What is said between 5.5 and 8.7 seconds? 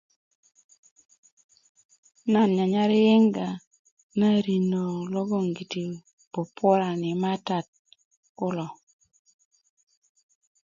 giti pupurani matat kulo